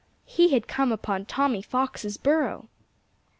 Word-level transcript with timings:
He 0.25 0.51
had 0.51 0.67
come 0.67 0.91
upon 0.91 1.27
Tommy 1.27 1.61
Fox's 1.61 2.17
burrow! 2.17 2.69